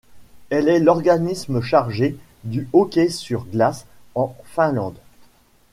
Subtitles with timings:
[0.49, 3.85] Elle est l'organisme chargé du hockey sur glace
[4.15, 4.97] en Finlande.